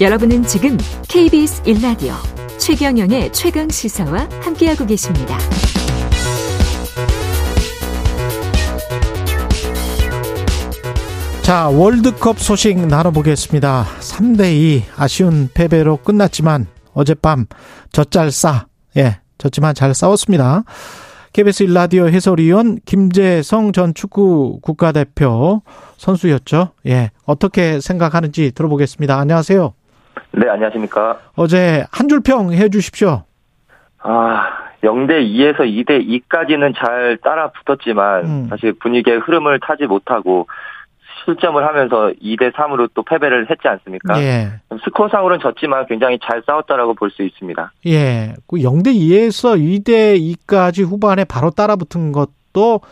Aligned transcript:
여러분은 0.00 0.42
지금 0.42 0.76
KBS 1.08 1.62
1라디오 1.62 2.14
최경영의 2.58 3.32
최강 3.32 3.68
시사와 3.68 4.28
함께하고 4.42 4.86
계십니다. 4.86 5.38
자, 11.42 11.68
월드컵 11.68 12.40
소식 12.40 12.76
나눠보겠습니다. 12.76 13.86
3대2 14.00 14.82
아쉬운 14.96 15.48
패배로 15.54 15.98
끝났지만 15.98 16.66
어젯밤 16.92 17.46
젖잘 17.92 18.32
싸, 18.32 18.66
예, 18.96 19.20
졌지만 19.38 19.76
잘 19.76 19.94
싸웠습니다. 19.94 20.64
KBS 21.32 21.66
1라디오 21.66 22.08
해설위원 22.08 22.80
김재성 22.84 23.70
전 23.70 23.94
축구 23.94 24.58
국가대표 24.60 25.62
선수였죠. 25.98 26.70
예, 26.88 27.12
어떻게 27.24 27.78
생각하는지 27.80 28.50
들어보겠습니다. 28.56 29.16
안녕하세요. 29.16 29.72
네, 30.32 30.48
안녕하십니까. 30.48 31.18
어제 31.36 31.84
한 31.90 32.08
줄 32.08 32.20
평 32.22 32.52
해 32.52 32.68
주십시오. 32.68 33.24
아, 33.98 34.48
0대 34.82 35.10
2에서 35.26 35.60
2대 35.60 36.06
2까지는 36.28 36.74
잘 36.76 37.18
따라 37.22 37.50
붙었지만 37.50 38.24
음. 38.26 38.46
사실 38.50 38.72
분위기의 38.74 39.18
흐름을 39.20 39.60
타지 39.60 39.86
못하고 39.86 40.46
실점을 41.24 41.66
하면서 41.66 42.12
2대 42.22 42.52
3으로 42.52 42.90
또 42.92 43.02
패배를 43.02 43.48
했지 43.48 43.66
않습니까? 43.66 44.20
예. 44.20 44.48
스코어상으로는 44.84 45.40
졌지만 45.40 45.86
굉장히 45.86 46.18
잘 46.22 46.42
싸웠다라고 46.46 46.92
볼 46.94 47.10
수 47.10 47.22
있습니다. 47.22 47.72
예. 47.86 48.34
0대 48.46 48.46
그 48.46 48.56
2에서 48.58 49.56
2대 49.58 50.20
2까지 50.46 50.84
후반에 50.84 51.24
바로 51.24 51.50
따라 51.50 51.76
붙은 51.76 52.12
것도 52.12 52.82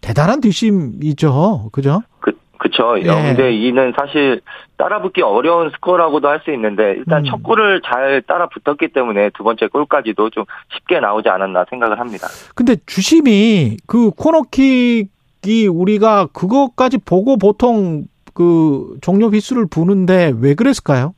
대단한 0.00 0.40
뒷심이죠. 0.40 1.68
그죠? 1.72 2.00
그, 2.20 2.32
그쵸. 2.80 2.98
예. 2.98 3.02
0대 3.04 3.38
2는 3.38 3.94
사실 3.98 4.40
따라붙기 4.76 5.22
어려운 5.22 5.70
스코어라고도 5.70 6.28
할 6.28 6.40
수 6.40 6.50
있는데 6.52 6.94
일단 6.96 7.20
음. 7.20 7.24
첫 7.24 7.42
골을 7.42 7.82
잘 7.84 8.22
따라붙었기 8.26 8.88
때문에 8.88 9.30
두 9.34 9.44
번째 9.44 9.66
골까지도 9.66 10.30
좀 10.30 10.44
쉽게 10.72 11.00
나오지 11.00 11.28
않았나 11.28 11.66
생각을 11.68 12.00
합니다. 12.00 12.28
근데 12.54 12.76
주심이 12.86 13.76
그 13.86 14.10
코너킥 14.10 15.10
이 15.46 15.66
우리가 15.66 16.28
그것까지 16.34 16.98
보고 16.98 17.38
보통 17.38 18.04
그 18.34 18.96
종료 19.00 19.28
휘슬을 19.28 19.66
부는데 19.70 20.32
왜 20.40 20.54
그랬을까요? 20.54 21.14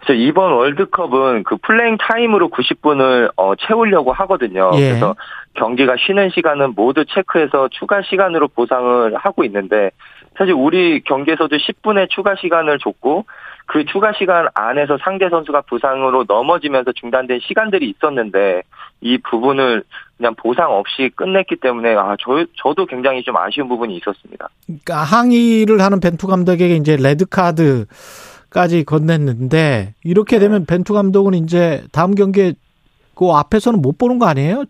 그래서 0.00 0.20
이번 0.20 0.52
월드컵은 0.52 1.42
그 1.44 1.56
playing 1.56 1.96
time으로 1.98 2.48
90분을 2.48 3.30
어, 3.36 3.54
채우려고 3.56 4.12
하거든요. 4.12 4.70
예. 4.74 4.88
그래서 4.88 5.16
경기가 5.54 5.96
쉬는 5.98 6.30
시간은 6.30 6.74
모두 6.76 7.04
체크해서 7.04 7.68
추가 7.72 8.02
시간으로 8.02 8.48
보상을 8.48 9.14
하고 9.16 9.44
있는데 9.44 9.90
사실 10.36 10.52
우리 10.54 11.00
경기에서도 11.00 11.54
10분의 11.56 12.10
추가 12.10 12.34
시간을 12.36 12.78
줬고 12.78 13.24
그 13.66 13.84
추가 13.86 14.12
시간 14.12 14.46
안에서 14.54 14.96
상대 15.02 15.28
선수가 15.28 15.62
부상으로 15.62 16.24
넘어지면서 16.28 16.92
중단된 16.92 17.40
시간들이 17.42 17.90
있었는데 17.90 18.62
이 19.00 19.18
부분을 19.18 19.82
그냥 20.16 20.34
보상 20.36 20.72
없이 20.72 21.10
끝냈기 21.14 21.56
때문에 21.56 21.94
아, 21.96 22.16
저, 22.20 22.46
저도 22.62 22.86
굉장히 22.86 23.22
좀 23.22 23.36
아쉬운 23.36 23.68
부분이 23.68 23.96
있었습니다. 23.96 24.48
그러니까 24.66 25.02
항의를 25.02 25.80
하는 25.80 26.00
벤투 26.00 26.26
감독에게 26.26 26.76
이제 26.76 26.96
레드 26.96 27.26
카드 27.26 27.86
까지 28.50 28.84
건넸는데 28.84 29.92
이렇게 30.04 30.38
되면 30.38 30.60
네. 30.60 30.66
벤투 30.66 30.94
감독은 30.94 31.34
이제 31.34 31.82
다음 31.92 32.14
경기에 32.14 32.54
그 33.14 33.30
앞에서는 33.30 33.82
못 33.82 33.98
보는 33.98 34.18
거 34.18 34.26
아니에요? 34.26 34.64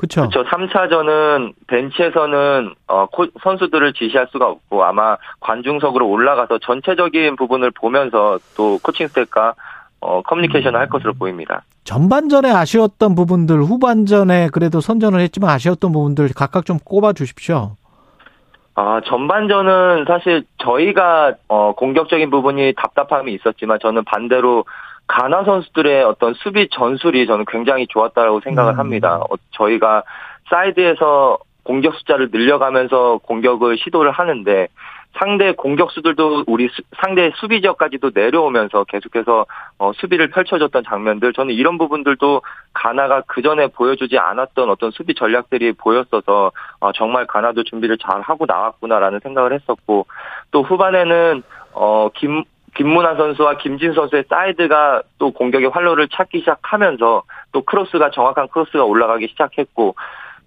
그렇죠. 0.00 0.22
그렇죠. 0.22 0.48
3차전은 0.48 1.52
벤치에서는 1.66 2.74
어, 2.88 3.06
선수들을 3.42 3.92
지시할 3.92 4.28
수가 4.32 4.48
없고 4.48 4.82
아마 4.82 5.18
관중석으로 5.40 6.08
올라가서 6.08 6.58
전체적인 6.60 7.36
부분을 7.36 7.70
보면서 7.70 8.38
또 8.56 8.78
코칭 8.82 9.08
스태프가 9.08 9.52
어, 10.00 10.22
커뮤니케이션을 10.22 10.80
할 10.80 10.88
것으로 10.88 11.12
보입니다. 11.12 11.64
전반전에 11.84 12.50
아쉬웠던 12.50 13.14
부분들, 13.14 13.60
후반전에 13.60 14.48
그래도 14.52 14.80
선전을 14.80 15.20
했지만 15.20 15.50
아쉬웠던 15.50 15.92
부분들 15.92 16.30
각각 16.34 16.64
좀 16.64 16.78
꼽아 16.82 17.12
주십시오. 17.12 17.72
아, 18.76 19.02
전반전은 19.04 20.06
사실 20.08 20.44
저희가 20.62 21.34
어, 21.48 21.74
공격적인 21.74 22.30
부분이 22.30 22.72
답답함이 22.78 23.34
있었지만 23.34 23.78
저는 23.82 24.04
반대로 24.04 24.64
가나 25.10 25.42
선수들의 25.42 26.04
어떤 26.04 26.34
수비 26.34 26.68
전술이 26.68 27.26
저는 27.26 27.44
굉장히 27.48 27.88
좋았다라고 27.88 28.40
생각을 28.42 28.74
음. 28.74 28.78
합니다. 28.78 29.16
어, 29.16 29.34
저희가 29.50 30.04
사이드에서 30.48 31.38
공격 31.64 31.96
숫자를 31.96 32.28
늘려가면서 32.30 33.18
공격을 33.24 33.76
시도를 33.78 34.12
하는데 34.12 34.68
상대 35.18 35.50
공격수들도 35.52 36.44
우리 36.46 36.68
수, 36.68 36.82
상대 37.00 37.32
수비 37.34 37.60
지역까지도 37.60 38.12
내려오면서 38.14 38.84
계속해서 38.84 39.46
어, 39.78 39.92
수비를 39.94 40.30
펼쳐줬던 40.30 40.84
장면들 40.84 41.32
저는 41.32 41.54
이런 41.54 41.76
부분들도 41.76 42.42
가나가 42.72 43.20
그 43.26 43.42
전에 43.42 43.66
보여주지 43.66 44.16
않았던 44.16 44.70
어떤 44.70 44.92
수비 44.92 45.14
전략들이 45.16 45.72
보였어서 45.72 46.52
어, 46.78 46.92
정말 46.92 47.26
가나도 47.26 47.64
준비를 47.64 47.98
잘 47.98 48.20
하고 48.20 48.46
나왔구나라는 48.46 49.18
생각을 49.24 49.54
했었고 49.54 50.06
또 50.52 50.62
후반에는 50.62 51.42
어 51.72 52.10
김 52.14 52.44
김문환 52.76 53.16
선수와 53.16 53.58
김진수 53.58 53.92
선수의 53.92 54.24
사이드가 54.28 55.02
또 55.18 55.32
공격의 55.32 55.68
활로를 55.68 56.08
찾기 56.08 56.40
시작하면서 56.40 57.22
또 57.52 57.62
크로스가 57.62 58.10
정확한 58.10 58.48
크로스가 58.48 58.84
올라가기 58.84 59.28
시작했고 59.28 59.94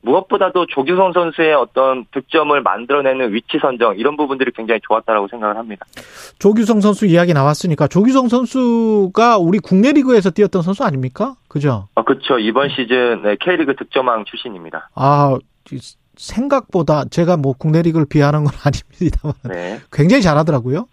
무엇보다도 0.04 0.66
조규성 0.68 1.14
선수의 1.14 1.54
어떤 1.54 2.06
득점을 2.12 2.62
만들어내는 2.62 3.34
위치 3.34 3.58
선정 3.62 3.98
이런 3.98 4.18
부분들이 4.18 4.52
굉장히 4.54 4.82
좋았다라고 4.84 5.30
생각을 5.30 5.58
합니다. 5.58 5.86
조규성 6.40 6.82
선수 6.82 7.06
이야기 7.06 7.34
나왔으니까 7.34 7.88
조규성 7.88 8.28
선수가 8.28 9.38
우리 9.38 9.60
국내 9.60 9.94
리그에서 9.94 10.30
뛰었던 10.30 10.62
선수 10.62 10.84
아닙니까? 10.84 11.36
그죠? 11.48 11.88
아, 11.96 12.04
그렇죠. 12.04 12.38
이번 12.38 12.70
시즌 12.70 13.24
네, 13.24 13.38
K리그 13.40 13.76
득점왕 13.76 14.26
출신입니다. 14.26 14.90
아, 14.96 15.38
생각보다 16.18 17.06
제가 17.06 17.38
뭐 17.38 17.54
국내 17.58 17.82
리그를 17.82 18.06
비하는 18.06 18.44
건 18.44 18.54
아닙니다만 18.64 19.36
네. 19.46 19.80
굉장히 19.92 20.22
잘하더라고요. 20.22 20.88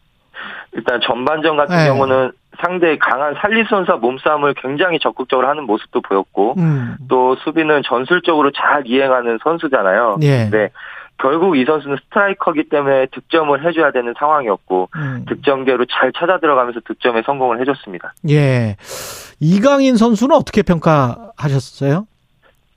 일단 0.72 1.00
전반전 1.00 1.56
같은 1.56 1.76
네. 1.76 1.86
경우는 1.86 2.32
상대 2.60 2.97
강한 2.98 3.34
살리 3.41 3.64
선수와 3.69 3.98
몸싸움을 3.98 4.54
굉장히 4.54 4.98
적극적으로 4.98 5.48
하는 5.48 5.64
모습도 5.64 6.00
보였고 6.03 6.54
음. 6.58 6.97
또 7.08 7.36
수비는 7.36 7.82
전술적으로 7.84 8.50
잘 8.53 8.86
이행하는 8.86 9.38
선수잖아요. 9.42 10.19
예. 10.22 10.50
네. 10.50 10.70
결국 11.19 11.56
이 11.56 11.64
선수는 11.64 11.98
스트라이커기 12.04 12.69
때문에 12.70 13.06
득점을 13.12 13.64
해줘야 13.64 13.91
되는 13.92 14.14
상황이었고 14.19 14.88
음. 14.97 15.25
득점계로 15.28 15.84
잘 15.86 16.12
찾아 16.12 16.38
들어가면서 16.38 16.80
득점에 16.86 17.22
성공을 17.26 17.60
해줬습니다. 17.60 18.14
예. 18.30 18.76
이강인 19.38 19.97
선수는 19.97 20.34
어떻게 20.34 20.62
평가하셨어요? 20.62 22.06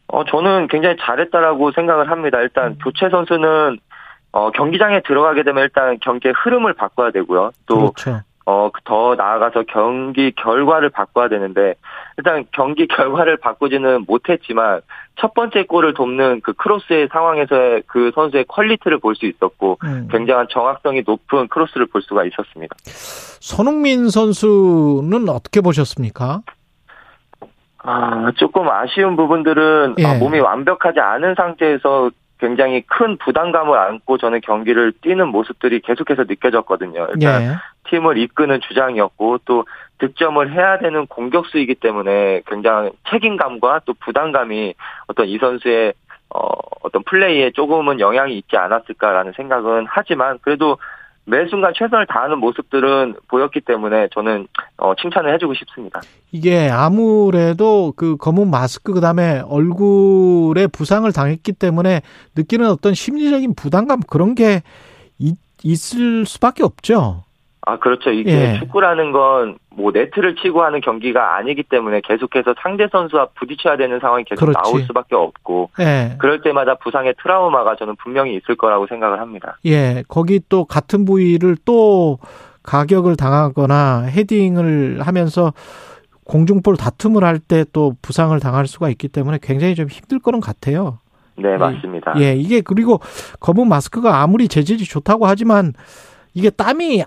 어 0.08 0.26
저는 0.26 0.68
굉장히 0.68 0.98
잘했다라고 1.00 1.72
생각을 1.72 2.12
합니다. 2.12 2.40
일단 2.42 2.72
음. 2.72 2.78
교체 2.84 3.10
선수는 3.10 3.80
어, 4.34 4.50
경기장에 4.52 5.02
들어가게 5.04 5.44
되면 5.44 5.64
일단 5.64 6.00
경기의 6.02 6.34
흐름을 6.36 6.74
바꿔야 6.74 7.12
되고요. 7.12 7.52
또, 7.68 7.92
그렇죠. 7.94 8.22
어, 8.46 8.70
더 8.84 9.16
나아가서 9.16 9.64
경기 9.70 10.32
결과를 10.32 10.90
바꿔야 10.90 11.30
되는데, 11.30 11.76
일단 12.18 12.44
경기 12.52 12.88
결과를 12.88 13.38
바꾸지는 13.38 14.06
못했지만, 14.08 14.82
첫 15.22 15.36
번째 15.36 15.64
골을 15.64 15.94
돕는 15.94 16.42
그 16.42 16.52
크로스의 16.54 17.10
상황에서의 17.12 17.84
그 17.86 18.12
선수의 18.16 18.46
quality를 18.48 18.98
볼 19.00 19.16
수 19.16 19.28
있었고, 19.28 19.78
음. 19.84 20.10
굉장한 20.12 20.48
정확성이 20.50 21.04
높은 21.06 21.48
크로스를 21.48 21.86
볼 21.86 22.02
수가 22.02 22.26
있었습니다. 22.26 22.76
손흥민 22.86 24.10
선수는 24.10 25.30
어떻게 25.30 25.62
보셨습니까? 25.62 26.42
아, 27.86 28.32
조금 28.38 28.68
아쉬운 28.70 29.16
부분들은 29.16 29.96
예. 30.00 30.06
아, 30.06 30.14
몸이 30.18 30.40
완벽하지 30.40 31.00
않은 31.00 31.36
상태에서 31.36 32.10
굉장히 32.44 32.82
큰 32.82 33.16
부담감을 33.16 33.78
안고 33.78 34.18
저는 34.18 34.42
경기를 34.42 34.92
뛰는 35.02 35.30
모습들이 35.30 35.80
계속해서 35.80 36.26
느껴졌거든요. 36.28 37.08
일단 37.14 37.42
예. 37.42 37.56
팀을 37.90 38.18
이끄는 38.18 38.60
주장이었고 38.60 39.40
또 39.46 39.66
득점을 40.00 40.52
해야 40.52 40.78
되는 40.78 41.08
공격수이기 41.08 41.76
때문에 41.76 42.42
굉장히 42.46 42.92
책임감과 43.10 43.84
또 43.86 43.94
부담감이 43.94 44.74
어떤 45.08 45.28
이 45.30 45.38
선수의 45.38 45.94
어, 46.36 46.50
어떤 46.82 47.04
플레이에 47.04 47.52
조금은 47.52 48.02
영향이 48.02 48.38
있지 48.38 48.58
않았을까라는 48.58 49.32
생각은 49.38 49.86
하지만 49.88 50.38
그래도 50.42 50.78
매 51.26 51.48
순간 51.48 51.74
최선을 51.76 52.06
다하는 52.08 52.40
모습들은 52.40 53.16
보였기 53.30 53.62
때문에 53.62 54.10
저는 54.14 54.48
어, 54.78 54.94
칭찬을 54.96 55.34
해주고 55.34 55.54
싶습니다. 55.54 56.02
이게 56.32 56.70
아무래도 56.70 57.94
그 57.96 58.18
검은 58.18 58.50
마스크 58.50 58.94
그다음에 58.94 59.42
얼굴에 59.48 60.68
부상을 60.68 61.12
당했기 61.12 61.54
때문에 61.54 62.02
느끼는 62.36 62.70
어떤 62.70 62.94
심리적인 62.94 63.56
부담감 63.56 64.02
그런 64.02 64.36
게 64.36 64.64
있, 65.18 65.38
있을 65.64 66.26
수밖에 66.26 66.64
없죠. 66.64 67.23
아, 67.66 67.78
그렇죠. 67.80 68.10
이게 68.12 68.32
예. 68.32 68.60
축구라는 68.60 69.12
건 69.12 69.58
뭐 69.76 69.92
네트를 69.92 70.36
치고 70.36 70.62
하는 70.64 70.82
경기가 70.82 71.36
아니기 71.36 71.64
때문에 71.64 72.02
계속해서 72.04 72.54
상대 72.62 72.88
선수와 72.92 73.30
부딪혀야 73.36 73.78
되는 73.78 74.00
상황이 74.00 74.24
계속 74.24 74.46
그렇지. 74.46 74.60
나올 74.64 74.84
수밖에 74.84 75.16
없고 75.16 75.72
예. 75.80 76.16
그럴 76.20 76.42
때마다 76.42 76.76
부상의 76.76 77.16
트라우마가 77.22 77.76
저는 77.78 77.96
분명히 77.96 78.36
있을 78.36 78.56
거라고 78.56 78.86
생각을 78.88 79.20
합니다. 79.20 79.58
예. 79.66 80.04
거기 80.08 80.40
또 80.48 80.66
같은 80.66 81.06
부위를 81.06 81.58
또 81.66 82.20
가격을 82.62 83.16
당하거나 83.18 84.04
헤딩을 84.12 85.02
하면서 85.02 85.54
공중볼 86.26 86.78
다툼을 86.78 87.24
할 87.24 87.40
때 87.40 87.66
또 87.74 87.96
부상을 88.02 88.40
당할 88.40 88.68
수가 88.68 88.90
있기 88.90 89.08
때문에 89.08 89.40
굉장히 89.42 89.74
좀 89.76 89.88
힘들 89.88 90.20
거는 90.20 90.40
같아요. 90.40 91.00
네, 91.36 91.58
맞습니다. 91.58 92.14
예, 92.20 92.36
이게 92.36 92.62
그리고 92.62 93.00
검은 93.40 93.68
마스크가 93.68 94.22
아무리 94.22 94.48
재질이 94.48 94.86
좋다고 94.86 95.26
하지만 95.26 95.74
이게 96.36 96.50
땀이 96.52 97.04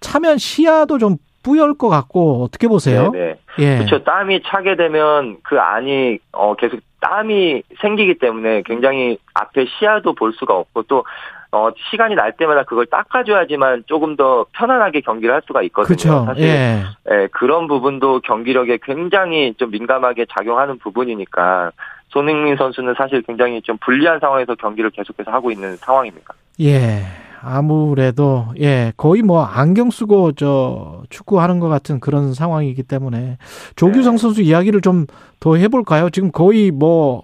차면 0.00 0.38
시야도 0.38 0.98
좀 0.98 1.16
뿌열 1.42 1.74
것 1.74 1.88
같고 1.88 2.42
어떻게 2.44 2.68
보세요? 2.68 3.10
네, 3.12 3.18
네. 3.18 3.38
예. 3.58 3.78
그렇죠. 3.78 4.04
땀이 4.04 4.42
차게 4.44 4.76
되면 4.76 5.38
그 5.42 5.58
안이 5.58 6.18
어 6.32 6.54
계속 6.54 6.80
땀이 7.00 7.62
생기기 7.80 8.18
때문에 8.18 8.62
굉장히 8.66 9.18
앞에 9.34 9.66
시야도 9.78 10.14
볼 10.14 10.32
수가 10.34 10.54
없고 10.54 10.82
또 10.82 11.04
어, 11.52 11.70
시간이 11.90 12.14
날 12.14 12.36
때마다 12.36 12.62
그걸 12.62 12.86
닦아줘야지만 12.86 13.84
조금 13.86 14.16
더 14.16 14.46
편안하게 14.52 15.00
경기를 15.00 15.34
할 15.34 15.42
수가 15.46 15.62
있거든요. 15.62 15.96
그렇죠. 15.96 16.24
사실 16.26 16.44
예. 16.44 16.82
예, 17.10 17.28
그런 17.32 17.66
부분도 17.66 18.20
경기력에 18.20 18.78
굉장히 18.82 19.54
좀 19.54 19.70
민감하게 19.70 20.26
작용하는 20.30 20.78
부분이니까 20.78 21.72
손흥민 22.10 22.56
선수는 22.56 22.94
사실 22.96 23.22
굉장히 23.22 23.62
좀 23.62 23.78
불리한 23.78 24.20
상황에서 24.20 24.54
경기를 24.54 24.90
계속해서 24.90 25.32
하고 25.32 25.50
있는 25.50 25.76
상황입니다. 25.76 26.34
예. 26.60 27.02
아무래도 27.42 28.46
예 28.60 28.92
거의 28.96 29.22
뭐 29.22 29.42
안경 29.44 29.90
쓰고 29.90 30.32
저 30.32 31.02
축구하는 31.10 31.58
것 31.60 31.68
같은 31.68 32.00
그런 32.00 32.34
상황이기 32.34 32.82
때문에 32.82 33.38
조규성 33.76 34.14
네. 34.16 34.18
선수 34.18 34.42
이야기를 34.42 34.80
좀 34.80 35.06
더 35.40 35.56
해볼까요? 35.56 36.10
지금 36.10 36.30
거의 36.30 36.70
뭐, 36.70 37.22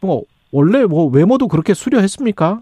뭐 0.00 0.22
원래 0.50 0.84
뭐 0.84 1.06
외모도 1.06 1.46
그렇게 1.46 1.74
수려했습니까? 1.74 2.60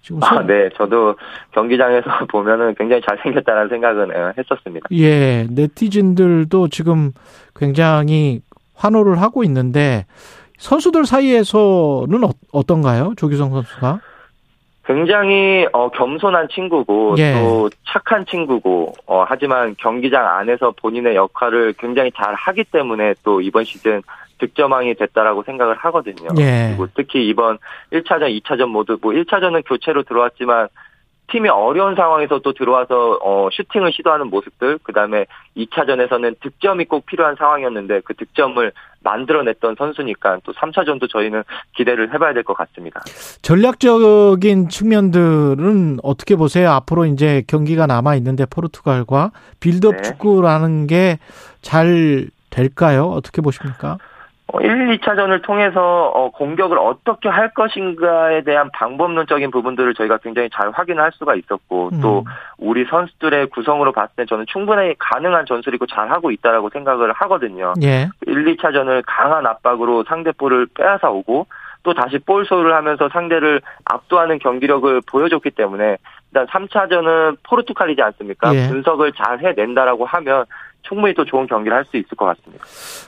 지금 0.00 0.22
아, 0.24 0.28
손- 0.36 0.46
네, 0.46 0.70
저도 0.74 1.16
경기장에서 1.52 2.06
보면은 2.32 2.74
굉장히 2.78 3.02
잘생겼다는 3.06 3.68
생각은 3.68 4.08
예, 4.08 4.32
했었습니다. 4.38 4.88
예, 4.92 5.46
네티즌들도 5.50 6.68
지금 6.68 7.12
굉장히 7.54 8.40
환호를 8.74 9.20
하고 9.20 9.44
있는데 9.44 10.06
선수들 10.56 11.04
사이에서는 11.04 12.24
어, 12.24 12.30
어떤가요? 12.50 13.12
조규성 13.18 13.50
선수가? 13.50 14.00
굉장히 14.88 15.66
어, 15.74 15.90
겸손한 15.90 16.48
친구고 16.48 17.16
예. 17.18 17.34
또 17.34 17.68
착한 17.86 18.24
친구고 18.24 18.94
어, 19.06 19.22
하지만 19.28 19.76
경기장 19.78 20.26
안에서 20.26 20.72
본인의 20.80 21.14
역할을 21.14 21.74
굉장히 21.74 22.10
잘 22.16 22.34
하기 22.34 22.64
때문에 22.64 23.14
또 23.22 23.42
이번 23.42 23.64
시즌 23.64 24.02
득점왕이 24.38 24.94
됐다라고 24.94 25.42
생각을 25.42 25.76
하거든요. 25.76 26.30
예. 26.38 26.68
그리고 26.68 26.88
특히 26.94 27.28
이번 27.28 27.58
1차전, 27.92 28.34
2차전 28.40 28.68
모두 28.68 28.96
뭐 29.02 29.12
1차전은 29.12 29.68
교체로 29.68 30.04
들어왔지만 30.04 30.68
팀이 31.30 31.48
어려운 31.48 31.94
상황에서 31.94 32.38
또 32.40 32.52
들어와서 32.52 33.18
어, 33.22 33.48
슈팅을 33.52 33.92
시도하는 33.92 34.28
모습들, 34.28 34.78
그 34.82 34.92
다음에 34.92 35.26
2차전에서는 35.56 36.40
득점이 36.40 36.86
꼭 36.86 37.06
필요한 37.06 37.36
상황이었는데 37.36 38.00
그 38.04 38.14
득점을 38.14 38.72
만들어냈던 39.04 39.76
선수니까 39.78 40.38
또 40.44 40.52
3차전도 40.52 41.08
저희는 41.10 41.44
기대를 41.76 42.12
해봐야 42.14 42.32
될 42.34 42.42
것 42.42 42.54
같습니다. 42.56 43.00
전략적인 43.42 44.68
측면들은 44.70 45.98
어떻게 46.02 46.34
보세요? 46.36 46.70
앞으로 46.72 47.04
이제 47.04 47.42
경기가 47.46 47.86
남아 47.86 48.14
있는데 48.16 48.44
포르투갈과 48.46 49.30
빌드업 49.60 49.96
네. 49.96 50.02
축구라는 50.02 50.86
게 50.86 51.18
잘 51.60 52.28
될까요? 52.50 53.06
어떻게 53.06 53.42
보십니까? 53.42 53.98
어, 54.50 54.60
1, 54.60 54.98
2차전을 54.98 55.42
통해서 55.42 56.06
어, 56.08 56.30
공격을 56.30 56.78
어떻게 56.78 57.28
할 57.28 57.52
것인가에 57.52 58.42
대한 58.42 58.70
방법론적인 58.72 59.50
부분들을 59.50 59.92
저희가 59.94 60.18
굉장히 60.18 60.48
잘 60.50 60.70
확인할 60.70 61.12
수가 61.12 61.34
있었고 61.34 61.90
음. 61.92 62.00
또 62.00 62.24
우리 62.56 62.86
선수들의 62.86 63.48
구성으로 63.48 63.92
봤을 63.92 64.14
때 64.16 64.24
저는 64.24 64.46
충분히 64.48 64.94
가능한 64.98 65.44
전술이고 65.44 65.86
잘 65.86 66.10
하고 66.10 66.30
있다라고 66.30 66.70
생각을 66.70 67.12
하거든요. 67.12 67.74
예. 67.82 68.08
1, 68.26 68.56
2차전을 68.56 69.02
강한 69.06 69.46
압박으로 69.46 70.04
상대 70.04 70.32
볼을 70.32 70.66
빼앗아 70.74 71.10
오고 71.10 71.46
또 71.82 71.94
다시 71.94 72.18
볼 72.18 72.46
소유를 72.46 72.74
하면서 72.74 73.08
상대를 73.10 73.60
압도하는 73.84 74.38
경기력을 74.38 75.02
보여줬기 75.06 75.50
때문에 75.50 75.98
일단 76.32 76.46
3차전은 76.46 77.38
포르투갈이지 77.42 78.00
않습니까? 78.00 78.54
예. 78.54 78.68
분석을 78.68 79.12
잘 79.12 79.40
해낸다라고 79.40 80.06
하면 80.06 80.44
충분히 80.82 81.14
또 81.14 81.24
좋은 81.24 81.46
경기를 81.46 81.76
할 81.76 81.84
수 81.84 81.96
있을 81.96 82.16
것 82.16 82.24
같습니다. 82.26 82.64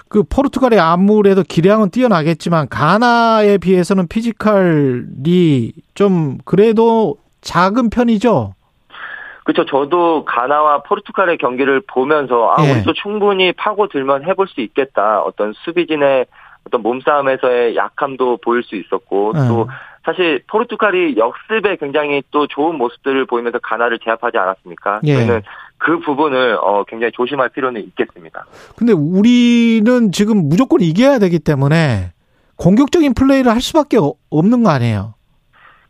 그 0.09 0.23
포르투갈이 0.23 0.79
아무래도 0.79 1.43
기량은 1.43 1.91
뛰어나겠지만 1.91 2.69
가나에 2.69 3.59
비해서는 3.59 4.07
physical이 4.09 5.73
좀 5.95 6.39
그래도 6.45 7.17
작은 7.41 7.91
편이죠. 7.91 8.55
그렇죠. 9.45 9.65
저도 9.65 10.25
가나와 10.27 10.83
포르투갈의 10.83 11.39
경기를 11.39 11.81
보면서 11.87 12.53
아 12.57 12.65
예. 12.65 12.73
우리도 12.73 12.93
충분히 12.93 13.53
파고들면 13.53 14.25
해볼 14.27 14.47
수 14.49 14.61
있겠다. 14.61 15.23
어떤 15.23 15.53
수비진의 15.65 16.27
어떤 16.67 16.83
몸싸움에서의 16.83 17.75
약함도 17.75 18.39
보일 18.45 18.63
수 18.63 18.77
있었고 18.77 19.33
예. 19.37 19.49
또 19.49 19.69
사실 20.05 20.43
포르투갈이 20.47 21.17
역습에 21.17 21.77
굉장히 21.77 22.23
또 22.31 22.47
좋은 22.47 22.77
모습들을 22.77 23.27
보이면서 23.27 23.59
가나를 23.59 23.99
제압하지 23.99 24.39
않았습니까? 24.39 25.01
예. 25.05 25.15
저희는 25.15 25.43
그 25.81 25.99
부분을 26.01 26.57
어 26.61 26.85
굉장히 26.85 27.11
조심할 27.13 27.49
필요는 27.49 27.81
있겠습니다. 27.83 28.47
근데 28.77 28.93
우리는 28.93 30.13
지금 30.13 30.49
무조건 30.49 30.81
이겨야 30.83 31.19
되기 31.19 31.39
때문에 31.39 32.13
공격적인 32.57 33.15
플레이를 33.15 33.51
할 33.51 33.61
수밖에 33.61 33.97
어- 33.99 34.13
없는 34.29 34.63
거 34.63 34.71
아니에요? 34.71 35.15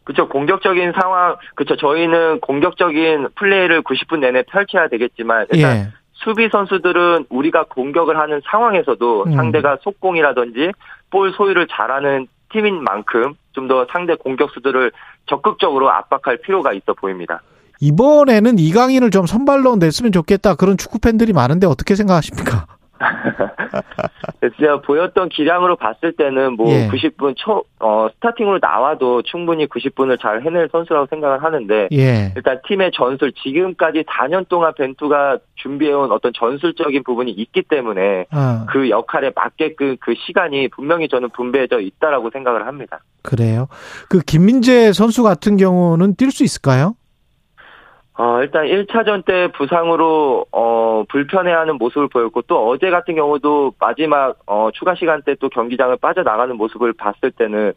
그렇죠. 0.05 0.29
공격적인 0.29 0.93
상황, 1.01 1.37
그렇죠. 1.57 1.77
저희는 1.77 2.41
공격적인 2.41 3.29
플레이를 3.35 3.83
90분 3.83 4.21
내내 4.21 4.43
펼쳐야 4.45 4.89
되겠지만 4.89 5.47
일단 5.53 5.77
예. 5.77 5.89
수비 6.13 6.49
선수들은 6.51 7.27
우리가 7.29 7.65
공격을 7.65 8.17
하는 8.19 8.41
상황에서도 8.51 9.25
음. 9.25 9.33
상대가 9.35 9.79
속공이라든지 9.83 10.71
볼 11.11 11.33
소유를 11.33 11.67
잘하는 11.69 12.29
팀인 12.53 12.83
만큼 12.85 13.35
좀 13.53 13.67
더 13.69 13.85
상대 13.91 14.15
공격수들을 14.15 14.93
적극적으로 15.27 15.91
압박할 15.91 16.39
필요가 16.39 16.73
있어 16.73 16.95
보입니다. 16.95 17.43
이번에는 17.81 18.59
이강인을 18.59 19.11
좀 19.11 19.27
선발로 19.27 19.77
냈으면 19.77 20.12
좋겠다. 20.12 20.55
그런 20.55 20.77
축구 20.77 20.99
팬들이 20.99 21.32
많은데 21.32 21.67
어떻게 21.67 21.94
생각하십니까? 21.94 22.67
진짜 24.56 24.81
보였던 24.81 25.29
기량으로 25.31 25.77
봤을 25.77 26.12
때는 26.12 26.55
뭐 26.55 26.71
예. 26.71 26.88
90분 26.88 27.35
초, 27.37 27.65
어, 27.79 28.09
스타팅으로 28.15 28.59
나와도 28.61 29.23
충분히 29.23 29.67
90분을 29.67 30.21
잘 30.21 30.43
해낼 30.43 30.69
선수라고 30.71 31.06
생각을 31.09 31.43
하는데 31.43 31.88
예. 31.93 32.32
일단 32.37 32.61
팀의 32.67 32.91
전술 32.94 33.32
지금까지 33.32 34.05
4년 34.05 34.49
동안 34.49 34.73
벤투가 34.77 35.38
준비해온 35.56 36.12
어떤 36.12 36.32
전술적인 36.35 37.03
부분이 37.05 37.31
있기 37.31 37.63
때문에 37.63 38.27
어, 38.32 38.67
그 38.69 38.91
역할에 38.91 39.31
맞게끔 39.34 39.96
그 40.01 40.15
시간이 40.27 40.69
분명히 40.69 41.08
저는 41.08 41.31
분배해져 41.31 41.81
있다라고 41.81 42.31
생각을 42.31 42.67
합니다. 42.67 43.01
그래요. 43.22 43.69
그 44.08 44.20
김민재 44.20 44.93
선수 44.93 45.22
같은 45.22 45.56
경우는 45.56 46.15
뛸 46.17 46.31
수 46.31 46.44
있을까요? 46.44 46.94
어, 48.20 48.43
일단 48.43 48.67
1차전 48.67 49.24
때 49.24 49.48
부상으로 49.53 50.44
어, 50.53 51.05
불편해하는 51.08 51.77
모습을 51.77 52.08
보였고 52.08 52.43
또 52.43 52.69
어제 52.69 52.91
같은 52.91 53.15
경우도 53.15 53.72
마지막 53.81 54.36
어, 54.46 54.69
추가 54.74 54.94
시간 54.94 55.22
때 55.22 55.34
또 55.41 55.48
경기장을 55.48 55.96
빠져나가는 55.96 56.55
모습을 56.55 56.93
봤을 56.93 57.31
때는 57.31 57.72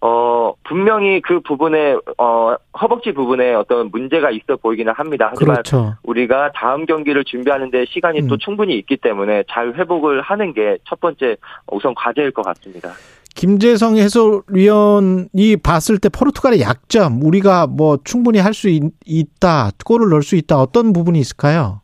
어, 0.00 0.54
분명히 0.64 1.20
그 1.20 1.38
부분에 1.40 1.94
어, 2.18 2.56
허벅지 2.80 3.12
부분에 3.12 3.54
어떤 3.54 3.90
문제가 3.92 4.30
있어 4.30 4.56
보이기는 4.56 4.92
합니다. 4.92 5.28
하지만 5.30 5.56
그렇죠. 5.56 5.94
우리가 6.02 6.50
다음 6.52 6.84
경기를 6.86 7.22
준비하는데 7.22 7.84
시간이 7.84 8.22
음. 8.22 8.26
또 8.26 8.38
충분히 8.38 8.76
있기 8.78 8.96
때문에 8.96 9.44
잘 9.48 9.74
회복을 9.74 10.22
하는 10.22 10.52
게 10.52 10.78
첫 10.84 10.98
번째 10.98 11.36
우선 11.70 11.94
과제일 11.94 12.32
것 12.32 12.42
같습니다. 12.42 12.88
김재성 13.34 13.96
해설위원이 13.96 15.56
봤을 15.62 15.98
때 15.98 16.08
포르투갈의 16.08 16.60
약점, 16.60 17.22
우리가 17.22 17.66
뭐 17.66 17.98
충분히 18.04 18.38
할 18.38 18.52
수 18.54 18.68
있다, 19.06 19.70
골을 19.84 20.10
넣을 20.10 20.22
수 20.22 20.36
있다, 20.36 20.58
어떤 20.58 20.92
부분이 20.92 21.18
있을까요? 21.18 21.80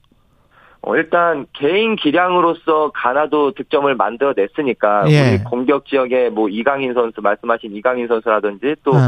어, 0.83 0.95
일단 0.97 1.47
개인 1.53 1.97
기량으로서 1.97 2.93
가나도 2.95 3.53
득점을 3.53 3.93
만들어냈으니까 3.97 5.11
예. 5.11 5.31
우리 5.31 5.45
공격 5.45 5.87
지역에 5.87 6.31
뭐 6.31 6.49
이강인 6.49 6.95
선수 6.95 7.21
말씀하신 7.21 7.75
이강인 7.75 8.07
선수라든지 8.07 8.77
또 8.85 8.93
어, 8.93 8.99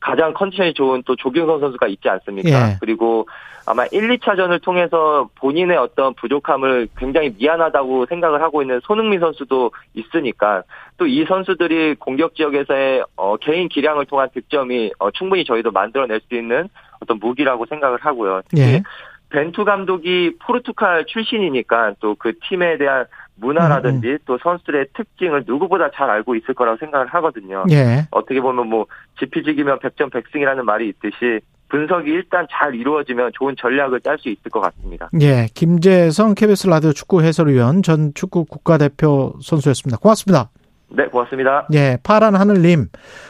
가장 0.00 0.32
컨디션이 0.34 0.74
좋은 0.74 1.02
또 1.06 1.14
조경선 1.16 1.60
선수가 1.60 1.86
있지 1.88 2.08
않습니까? 2.08 2.48
예. 2.50 2.76
그리고 2.80 3.28
아마 3.66 3.84
1, 3.92 4.08
2차전을 4.18 4.62
통해서 4.62 5.28
본인의 5.36 5.76
어떤 5.76 6.14
부족함을 6.14 6.88
굉장히 6.96 7.34
미안하다고 7.38 8.06
생각을 8.06 8.40
하고 8.42 8.62
있는 8.62 8.80
손흥민 8.82 9.20
선수도 9.20 9.70
있으니까 9.94 10.62
또 10.96 11.06
이 11.06 11.24
선수들이 11.26 11.96
공격 11.96 12.34
지역에서의 12.34 13.04
어, 13.16 13.36
개인 13.36 13.68
기량을 13.68 14.06
통한 14.06 14.28
득점이 14.34 14.92
어, 14.98 15.10
충분히 15.10 15.44
저희도 15.44 15.70
만들어낼 15.70 16.20
수 16.28 16.34
있는 16.34 16.68
어떤 17.00 17.18
무기라고 17.18 17.66
생각을 17.66 17.98
하고요. 18.00 18.42
특히 18.48 18.62
예. 18.62 18.82
벤투 19.30 19.64
감독이 19.64 20.36
포르투갈 20.40 21.06
출신이니까 21.06 21.94
또 22.00 22.14
그 22.18 22.32
팀에 22.48 22.76
대한 22.78 23.04
문화라든지 23.40 24.08
음, 24.08 24.18
또 24.26 24.38
선수들의 24.38 24.86
특징을 24.94 25.44
누구보다 25.46 25.90
잘 25.94 26.10
알고 26.10 26.34
있을 26.36 26.54
거라고 26.54 26.76
생각을 26.78 27.06
하거든요. 27.08 27.64
예. 27.70 28.06
어떻게 28.10 28.40
보면 28.40 28.68
뭐 28.68 28.86
지피지기면 29.18 29.80
백전 29.80 30.10
백승이라는 30.10 30.64
말이 30.64 30.88
있듯이 30.88 31.40
분석이 31.68 32.10
일단 32.10 32.46
잘 32.50 32.74
이루어지면 32.74 33.30
좋은 33.34 33.54
전략을 33.56 34.00
짤 34.00 34.18
수 34.18 34.28
있을 34.28 34.50
것 34.50 34.60
같습니다. 34.60 35.08
예, 35.20 35.46
김재성 35.54 36.34
KBS 36.34 36.66
라디오 36.66 36.92
축구 36.92 37.22
해설위원 37.22 37.82
전 37.82 38.12
축구 38.14 38.44
국가대표 38.44 39.34
선수였습니다. 39.40 39.98
고맙습니다. 39.98 40.50
네, 40.92 41.06
고맙습니다. 41.06 41.68
예, 41.72 41.98
파란 42.02 42.34
하늘님, 42.34 42.88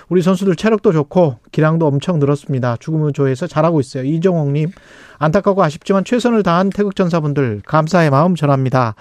우리 0.09 0.23
선수들 0.23 0.57
체력도 0.57 0.93
좋고 0.93 1.39
기량도 1.53 1.87
엄청 1.87 2.19
늘었습니다. 2.19 2.77
죽음의 2.79 3.13
조에서 3.13 3.47
잘하고 3.47 3.81
있어요. 3.81 4.05
이정옥님, 4.05 4.71
안타깝고 5.19 5.63
아쉽지만 5.63 6.05
최선을 6.05 6.43
다한 6.43 6.71
태극전사분들 6.71 7.63
감사의 7.67 8.11
마음 8.11 8.35
전합니다. 8.35 8.95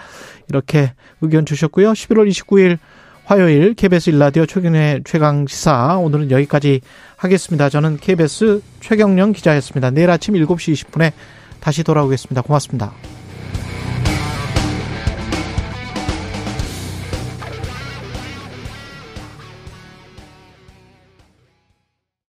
이렇게 0.49 0.93
의견 1.21 1.45
주셨고요. 1.45 1.93
11월 1.93 2.29
29일 2.29 2.77
화요일 3.23 3.75
KBS 3.75 4.09
일라디오 4.09 4.45
최경의 4.45 5.03
최강 5.05 5.45
시사 5.45 5.97
오늘은 5.97 6.31
여기까지 6.31 6.81
하겠습니다. 7.15 7.69
저는 7.69 7.97
KBS 7.97 8.61
최경령 8.81 9.33
기자였습니다. 9.33 9.91
내일 9.91 10.09
아침 10.09 10.33
7시 10.33 10.73
20분에 10.73 11.11
다시 11.61 11.83
돌아오겠습니다. 11.83 12.41
고맙습니다. 12.41 13.18